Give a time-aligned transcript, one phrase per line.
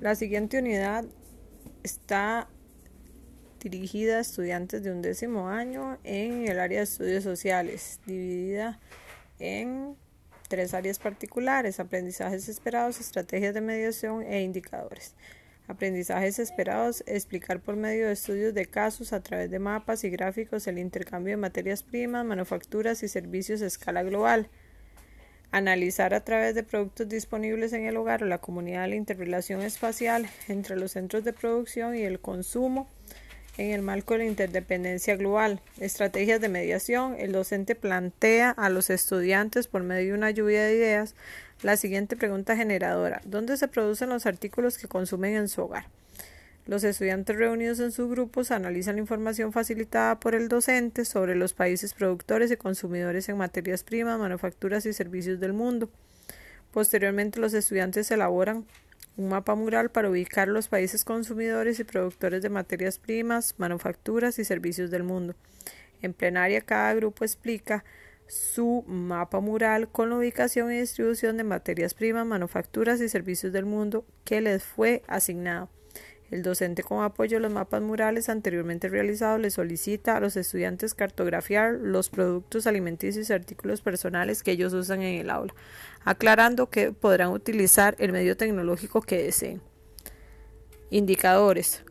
[0.00, 1.04] La siguiente unidad
[1.82, 2.48] está
[3.60, 8.80] dirigida a estudiantes de un décimo año en el área de estudios sociales, dividida
[9.38, 9.96] en
[10.48, 15.14] tres áreas particulares, aprendizajes esperados, estrategias de mediación e indicadores.
[15.68, 20.66] Aprendizajes esperados, explicar por medio de estudios de casos a través de mapas y gráficos
[20.66, 24.48] el intercambio de materias primas, manufacturas y servicios a escala global.
[25.52, 30.28] Analizar a través de productos disponibles en el hogar o la comunidad la interrelación espacial
[30.48, 32.88] entre los centros de producción y el consumo
[33.58, 35.60] en el marco de la interdependencia global.
[35.80, 37.16] Estrategias de mediación.
[37.18, 41.14] El docente plantea a los estudiantes por medio de una lluvia de ideas
[41.62, 43.20] la siguiente pregunta generadora.
[43.24, 45.86] ¿Dónde se producen los artículos que consumen en su hogar?
[46.70, 51.52] Los estudiantes reunidos en sus grupos analizan la información facilitada por el docente sobre los
[51.52, 55.90] países productores y consumidores en materias primas, manufacturas y servicios del mundo.
[56.70, 58.66] Posteriormente, los estudiantes elaboran
[59.16, 64.44] un mapa mural para ubicar los países consumidores y productores de materias primas, manufacturas y
[64.44, 65.34] servicios del mundo.
[66.02, 67.82] En plenaria, cada grupo explica
[68.28, 73.66] su mapa mural con la ubicación y distribución de materias primas, manufacturas y servicios del
[73.66, 75.68] mundo que les fue asignado.
[76.30, 80.94] El docente con apoyo a los mapas murales anteriormente realizados le solicita a los estudiantes
[80.94, 85.54] cartografiar los productos alimenticios y artículos personales que ellos usan en el aula,
[86.04, 89.60] aclarando que podrán utilizar el medio tecnológico que deseen.
[90.90, 91.84] Indicadores.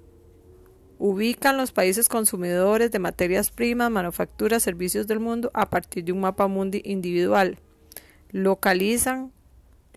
[1.00, 6.22] Ubican los países consumidores de materias primas, manufacturas, servicios del mundo a partir de un
[6.22, 7.58] mapa mundi individual.
[8.32, 9.32] Localizan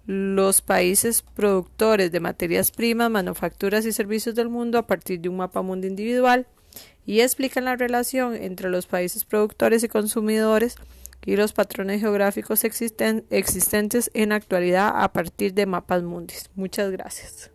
[0.06, 5.36] los países productores de materias primas, manufacturas y servicios del mundo a partir de un
[5.36, 6.46] mapa mundo individual
[7.06, 10.76] y explican la relación entre los países productores y consumidores
[11.24, 16.50] y los patrones geográficos existentes en la actualidad a partir de mapas mundis.
[16.54, 17.50] Muchas gracias.